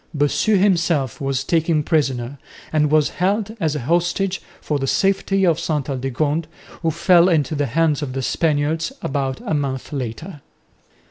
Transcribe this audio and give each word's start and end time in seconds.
Bossu 0.15 0.57
himself 0.57 1.21
was 1.21 1.43
taken 1.43 1.83
prisoner 1.83 2.39
and 2.73 2.89
was 2.89 3.09
held 3.21 3.55
as 3.59 3.75
a 3.75 3.81
hostage 3.81 4.41
for 4.59 4.79
the 4.79 4.87
safety 4.87 5.45
of 5.45 5.59
Ste 5.59 5.89
Aldegonde, 5.91 6.47
who 6.81 6.89
fell 6.89 7.29
into 7.29 7.53
the 7.53 7.67
hands 7.67 8.01
of 8.01 8.13
the 8.13 8.23
Spaniards 8.23 8.91
about 9.03 9.41
month 9.55 9.93
later. 9.93 10.41